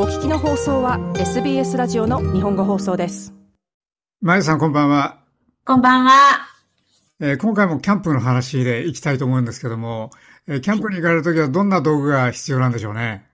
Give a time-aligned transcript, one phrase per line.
[0.00, 3.34] お聞きの放送は SBS ラジオの日本語放送です
[4.20, 5.18] まゆさんこんばんは
[5.64, 6.12] こんばんは、
[7.18, 10.10] えー、今回もキャンプの話でいきたいと思うんですけども、
[10.46, 13.26] えー、キャンプに行かれるときはどんな道具が必要なんでしょうね？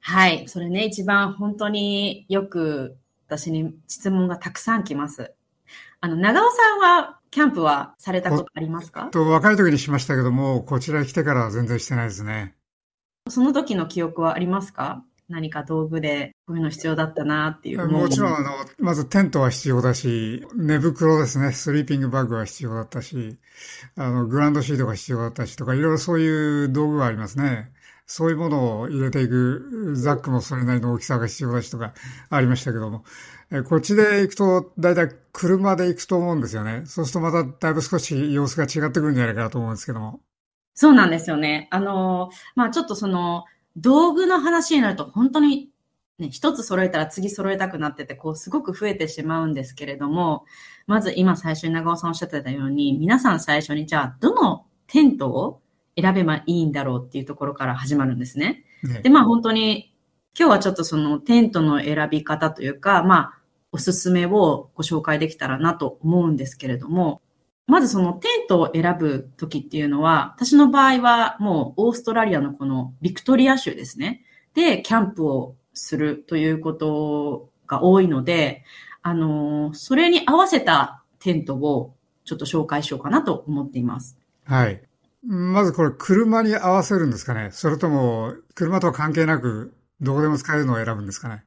[0.00, 0.48] はい。
[0.48, 2.96] それね、一番本当によく
[3.28, 5.32] 私に質問がたくさん来ます。
[6.00, 9.10] あの、長尾さんはキャンプはされたことありますか？
[9.12, 12.56] と若い時にしましたけども、こちらに来てからは全然してないですね。
[13.28, 15.04] その時の記憶はありますか？
[15.28, 17.88] 何か道具でこういうの必要だったなっていう。
[17.88, 23.38] もちろん、あの、まずテントは必要だし、寝袋ですね、スリーピングバッグは必要だったし、
[23.96, 27.72] あの、グランドシートが必要だったしとか、いろいろそういう道具がありますね。
[28.06, 31.94] そういうものを入れていく、ザックもそれなりの大きさが必要だしとか
[32.28, 33.04] ありましたけども、
[33.50, 36.82] えこっちで行くと、だいたい車で行くと思うんですよね。
[36.84, 40.20] そうするとまただいぶ少し様子が違ってくるんじゃないかなと思うんですけども。
[40.74, 41.68] そうなんですよね。
[41.70, 43.44] あの、まあちょっとその、
[43.76, 45.70] 道具の話になると本当に
[46.18, 50.44] ね、一つ揃えたら次揃えたくなってて、こう、すごく増えてしまうんですけれども、
[50.86, 55.60] まず今最初に長尾さんおっしゃってたように、皆さん最初にじゃあ、どのテントを
[56.00, 58.64] 選べばいいんだろうっていうところから始まるんですね。
[58.84, 59.92] ねで、まあ本当に
[60.38, 63.38] 今日はちょっとそのテントの選び方というか、まあ
[63.72, 67.22] おすすめをご紹介できたらなと思うんですけれども、
[67.66, 74.22] まずそのテントを選ぶ時っていうのは、私の場合はもうオーストラリアのこのビクトリア州ですね。
[74.54, 78.64] で、キャンプをするということが多いので、
[79.02, 84.16] あの、それに合わせたテントをちょっと紹介しようかなと思っています。
[84.44, 84.82] はい。
[85.22, 91.44] まずこれ車に合わせるんですかねそれとも車とは関係なくどこでも使えるのを選ぶんですかね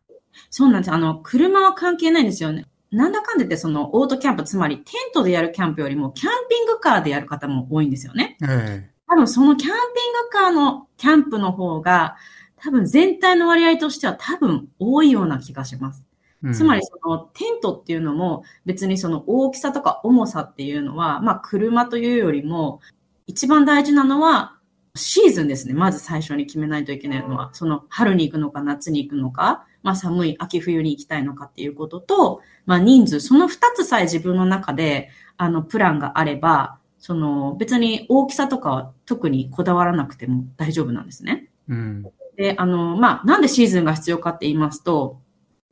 [0.49, 0.91] そうなんです。
[0.91, 2.65] あの、車は関係ないんですよね。
[2.91, 8.37] なんだかんでってそのオートキャンプ、つまりテントでやるキャンプよりもキャンピングカーでやる方も多いんですよね。
[8.41, 12.17] ええ多分そのキャンピングカーのキャンプの方が
[12.57, 16.05] 多分全体の割合としては多分多いような気がします。
[16.53, 22.79] つまりそのテントっていうのも別にその大きさとか重さっていうのは、まあ車というよりも
[23.25, 24.55] 一番大事なのは、
[24.95, 25.73] シーズンですね。
[25.73, 41.49] まず最初に決めないといけないのは、その春に行くのか夏に行くのか、まあ寒い秋冬に行きたいのかっていうことと、まあ人数、その二つさえ自分の中で、あの、プランがあれば、その別に大きさとかは特にこだわらなくても大丈夫なんですね。
[41.69, 42.03] うん。
[42.35, 45.19] で、あの、まあ、なんでシーズンが必要かって言いますと、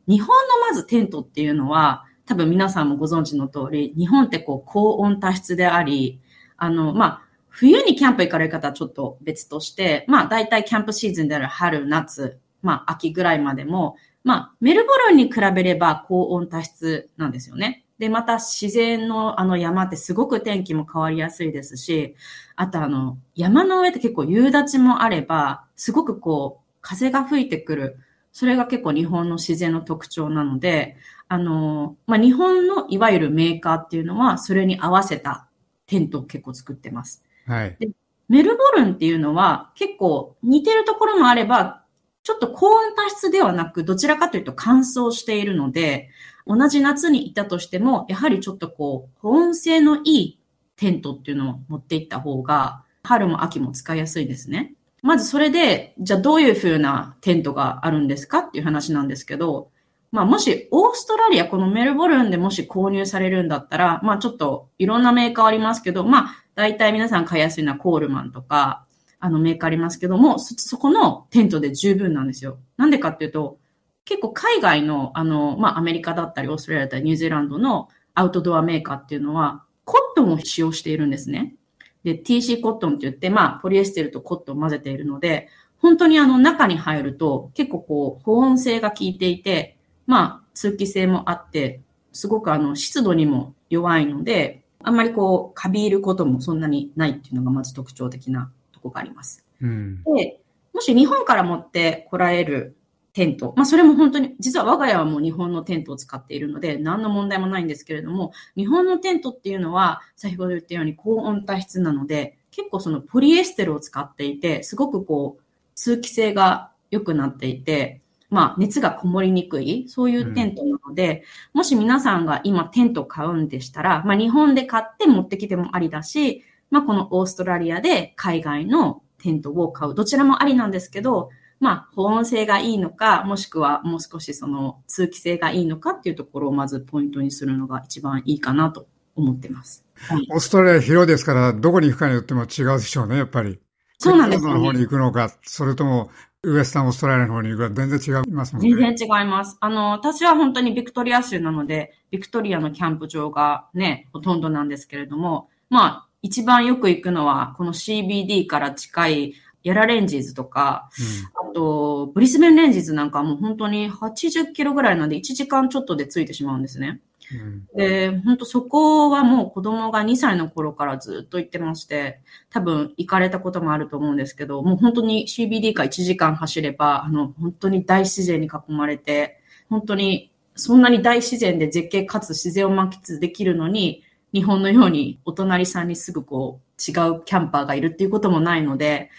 [0.08, 6.20] 日本のまずテントっていうのは、多分皆さんもご存知の通り、日本ってこう高温多湿であり、
[6.58, 17.86] あの、まあ、冬にキャンプ行かれる方はちょっと別として、まあ大体キャンプシーズンである春、夏、まあ秋ぐらいまでも、まあメルボルンに比べれば高温多湿なんですよね。
[18.00, 22.16] で、また自然のあの山ってすごく天気も変わりやすいですし、
[22.56, 28.00] あとあの山の上って結構夕立もあれば、すごくこう風が吹いてくる。
[28.32, 30.98] それが結構日本の自然の特徴なので、
[31.30, 35.48] あの、まあ、日本のいわゆるメーカーっていうのはそれに合わせた
[35.88, 37.24] テントを結構作ってます。
[37.46, 37.78] はい。
[37.80, 37.90] で、
[38.28, 41.85] メルボルンっていうのは結構似てるところもあれば、
[42.26, 46.10] ちょっと高温多湿ではなく、どちらかというと乾燥しているので、
[46.48, 50.40] 同じ夏にいたとしても、やはりちょっとこう、保温性のいい
[50.76, 54.74] テントっていうのを持っていった方が、春も秋も使いやすいですね。
[55.04, 59.70] まずそれで、じゃあどういう風なテントがあるんですかっていう話なんですけど、
[60.12, 68.85] まあもしオーストラリア、このメルボルンでもし購入されるんだったら、まあちょっといろんなメーカーありますけど、まあ大体皆さん買いやすいのはコールマンとか、
[69.26, 72.60] あのメーカーありますけども、そ、そこのテントで十分なんですよ。
[72.78, 73.58] なんでかっていうと、
[74.06, 81.56] 結構海外の、あの、まあアメリカだったり、オーストラリアだったり、ニュージーランドのアウトドアメーカーっていうのは、コットンを使用しているんですね。
[82.04, 85.50] で、TC コットンって言って、まあ、ポリエステルとコットンを混ぜているので、
[85.80, 89.78] 本当にあの中に入ると結構こう保温性が効いていて、
[90.08, 91.82] まあ通気性もあって、
[92.12, 98.52] すごくあの湿度にも弱いので、あんまりこう、カビいることもそんなにないっていうのがまず特徴的な
[98.86, 99.44] とこがあります。
[99.62, 100.40] うん、で、
[100.74, 102.76] もし日本から持ってこられる
[103.14, 115.44] テント、まあそれも本当に、実は我が家はもう日本のテントを使っているので、何の問題もないんですけれども、日本のテントっていうのは、先ほど言ったように高温多湿なので、結構そのポリエステルを使っていて、すごくこう、
[115.76, 121.24] 通気性が良くなっていて、まあ、熱がこもりにくい、そういうテントなので、
[121.54, 129.96] うん、もし皆さんが今テントを買うんでしたら、まあ、日本で買って持ってきてもありだし、まあ、このオーストラリアで海外のテントを買う。
[129.96, 131.30] どちらもありなんですけど、
[131.60, 139.86] まあ、保温性がいいのか、もしくはもう少しその通気性がいいのかっていうところをまずポイントにするのが一番いいかなと思ってます。
[139.96, 143.60] はい、オーストラリア広いですから、どこに行くかによっても違うでしょうね、やっぱり。
[143.98, 144.54] そうなんですよ、ね。
[144.56, 146.12] の方に行くのか、それとも、
[146.44, 148.76] ウエスタンオーストラリアの方に行くか全然違いますもんね。
[148.76, 149.58] 全然違います。
[149.62, 160.90] あの、私は本当にビクトリア州なので、ビクトリアのキャンプ場がね、ほとんどなんですけれども、まあ、一番よく行くのは、この CBD から近いヤラレンジーズとか、
[161.38, 167.00] うん、あと、ブリスベンレンジーズなんかはもう本当に80キロぐらいなんで1時間ちょっとで着いてしまうんですね。
[167.32, 179.40] うん、で、本当そこはもう子供が2歳の頃からずっと行ってまして、多分行かれたこともあると思うんですけど、もう本当に CBD か1時間走れば、あの、本当に大自然に囲まれて、
[179.70, 184.04] 本当にそんなに大自然で絶景かつ自然を満喫できるのに、
[184.36, 189.10] 日本のようにお隣さんにすぐこう違うキャンパーがいるっていうこともないので、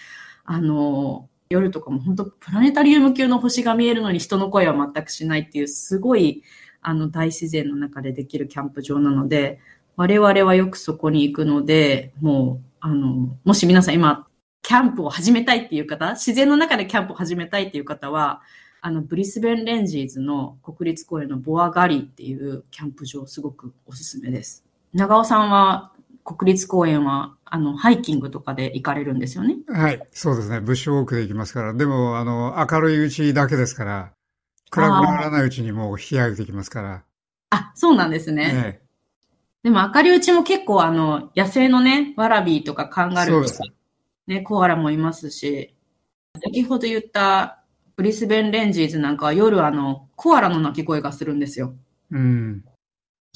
[0.44, 6.42] あの、夜とかも本当プラネタリウム級の星が見えるのに人の声は全くしないっていうすごい
[6.82, 9.58] あの大自然の中でできるキャンプ場なので、
[9.96, 14.28] 我々はよくそこに行くので、もう、あの、もし皆さん今、
[14.60, 18.42] キャンプを始めたいっていう方、自然の中でキャンプを始めたいっていう方は、
[18.82, 24.65] あの、ブリスベンレンジーズの国立公園のボアガリっていうキャンプ場、すごくおすすめです。
[24.96, 25.92] 長尾さんは
[26.24, 29.56] 国立公園は、あの、ハイキングとかで行かれるんですよね？
[29.68, 30.60] はい、そうですね。
[30.60, 31.74] ブッシュウォークで行きますから。
[31.74, 34.12] でも、あの、明るいうちだけですから、
[34.70, 37.04] 暗くならないうちにもう引き上げてきますから。
[37.50, 38.52] あ、そうなんですね。
[38.52, 38.80] ね
[39.62, 43.64] でも明るいうちも結構あの、野生のね、ワラビーとかカンガルーとか、
[44.26, 45.74] ね、コアラもいますし、
[46.42, 47.62] 先ほど言った
[47.96, 51.74] ブリスベンレンジーズなんかは夜あの、コアラの鳴き声がするんですよ。
[52.10, 52.64] うん。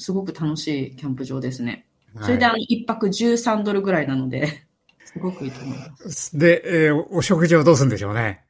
[0.01, 1.85] すごく楽しいキャンプ場ですね。
[2.21, 4.65] それであの、一泊13ドルぐらいなので、
[5.05, 6.37] すごくいいと思います。
[6.37, 8.43] で、えー、お食事はどうするんでしょうね？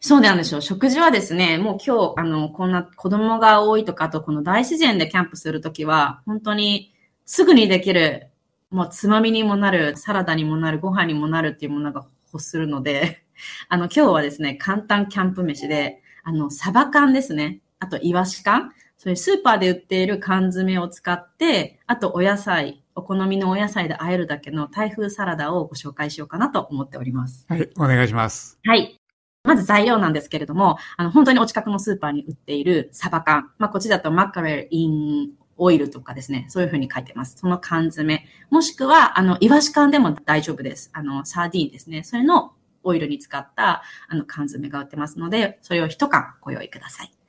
[0.00, 0.62] そうなんでしょう。
[0.62, 6.92] 食事はですね、もう今日、あの、こんな子供が多いとか、あとこの大自然でキャンプするときは、本当に
[7.24, 8.28] すぐにできる、
[8.70, 13.22] もうつまみにもなる、サラダにもなる、ご飯にもなるっていうものが欲するので、
[13.68, 17.60] あの、今日はですね、簡単キャンプ飯で、あの、サバ缶ですね。
[17.78, 18.72] あと、イワシ缶。
[19.00, 27.46] そういうスーパーで売っている缶詰を使って、あとお野菜、お好みのお野菜で和えるだけの台風サラダをご紹介しようかなと思っております。
[27.48, 28.58] はい、お願いします。
[28.62, 29.00] はい。
[29.42, 33.50] まず材料なんですけれども、あの、本当にお近くのスーパーに売っているサバ缶。
[33.56, 37.38] まあ、こっちだとマカレルインオイルとかですね、そういうふうに書いてます。
[37.38, 38.26] その缶詰。
[38.50, 40.90] もしくは、あの、イワシ缶でも大丈夫です。
[40.92, 42.02] あの、サーディンですね。
[42.02, 47.19] それのオイルに使った、あの、缶詰が売ってますので、それを一缶ご用意ください。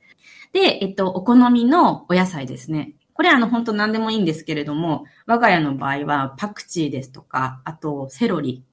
[0.54, 2.94] で、えっと、お好みのお野菜ですね。
[3.14, 8.64] これあの本当何でもいいんですけれども、我が家の場合はパクチーですとか、あとセロリ、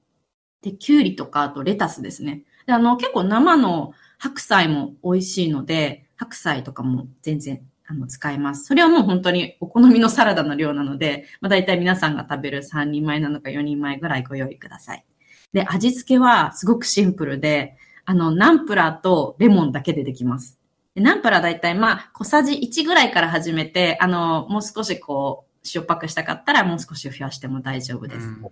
[0.61, 2.43] で、キュウリとか、あとレタスですね。
[2.65, 8.65] で、あの結構生の白菜も美味しいので、白菜とかも全然あの使えます。
[8.65, 15.05] それはもう本当にお好みのサラダの量なので、まあ大体皆さんが食べる3人前なのか4人前ぐらいご用意ください。
[15.53, 20.59] で、味付けはすごくシンプルで、あの、ナンプラーとレモンだけでできます。
[21.01, 21.75] ナンプラーだいたい？
[21.75, 28.27] まあ小さじ1ぐらいから始めて、あの、もう少しこう、塩っぱくしたかったらもう少し増やしても大丈夫です。
[28.27, 28.51] うん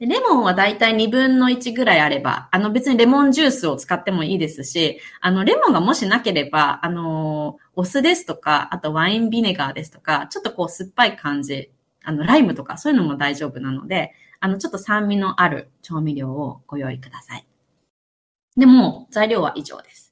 [0.00, 11.70] でレモンはだいたい2分の1ぐらいあれば、あの別にレモンジュースを使ってもいいですし、あのレモンがもしなければ、あの、お酢ですとか、あとワインビネガーですとか、ちょっとこう酸っぱい感じ、
[12.02, 17.46] あのライムとかそういうのも大丈夫なので、あのちょっと酸味のある調味料をご用意ください。
[18.56, 20.03] でも、材料は以上です。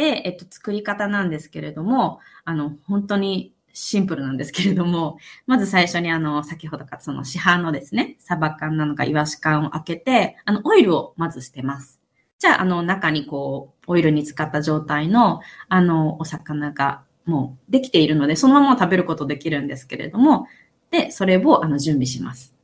[0.00, 12.00] で、えっと、作り方なんですけれども、あの、本当にシンプルなんですけれども、まず最初にあの、先ほどからその市販のですね、サバ缶なのかイワシ缶を開けて、あの、オイルをまず捨てます。
[12.38, 20.46] じゃあ、あの、中にこう、オイルに使った状態の、あの、お魚がもうできているので、そのまま食べることできるんですけれども、
[20.90, 22.54] で、それをあの、準備します。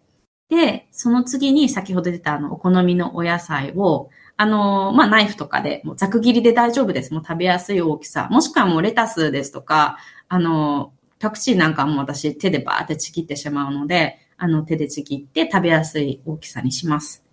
[0.49, 7.15] で、その次に先ほど出たあの、お好みのお野菜を、あの、まあ、ナイフとかで、もうざく切りで大丈夫です。
[7.15, 8.29] もう食べやすい大きさ。
[8.31, 17.25] もしくはもうレタスですとか、あの、パクチーなんかも私手でバーってちぎってしまうので、あの手でちぎって食べやすい大きさにします。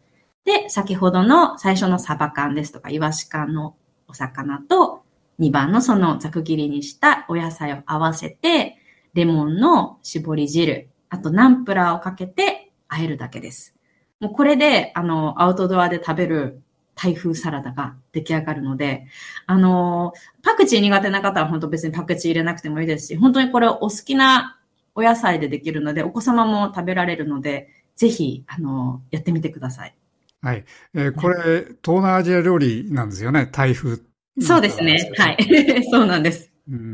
[0.45, 3.75] で、先ほどの最初のサバ缶ですとか、イワシ缶の
[4.07, 5.03] お魚と、
[5.39, 8.77] 2番のそのざく切りにしたお野菜を合わせて、
[9.13, 13.75] レモンの絞り汁、あとナンプラーをかけて和えるだけです。
[14.19, 16.61] もうこれで、あの、アウトドアで食べる
[16.95, 19.07] 台風サラダが出来上がるので、
[19.45, 24.59] あの、パクチー苦手な方は本当別にパクチー入れなくてもいいですし、本当にこれお好きな
[24.95, 29.95] お野菜でできるので、お子様も食べられるので、ぜひ、あの、やってみてください。
[30.41, 30.65] はい。
[30.93, 33.99] えー、これ、東南アジア料理なんですよね、台風。
[34.39, 35.11] そうですね。
[35.17, 35.83] はい。
[35.89, 36.51] そうなんです。
[36.69, 36.93] うん、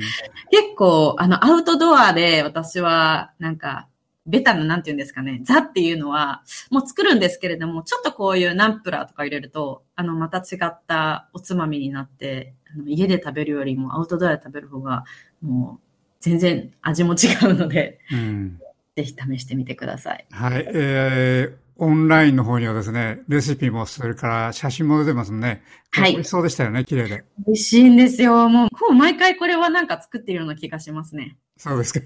[0.52, 3.88] 結構、あの、アウトドアで私は、なんか、
[4.30, 15.04] ベタな、なんて言うんですかね、ザっていうのは、もう作るんですけれども、ちょっとこういうナンプラーとか入れると、あの、また違ったおつまみになって、あの家で食べるよりもアウトドアで食べる方が、
[15.42, 15.86] もう、
[16.20, 18.60] 全然味も違うので、うん、
[18.96, 20.26] ぜひ試してみてください。
[20.30, 20.66] はい。
[20.68, 25.64] えー、オンラインの方にはですね、レシピも、それから写真も出てますね。
[25.92, 26.12] はい。
[26.12, 27.24] 美味しそうでしたよね、綺麗で。
[27.48, 28.48] 美味しいんですよ。
[28.50, 31.38] もう、こう毎回これはなんか作っているような気がしますね。
[31.58, 32.06] そうですか。